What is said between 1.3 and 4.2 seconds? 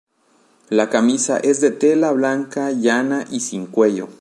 es de tela blanca, llana y sin cuello.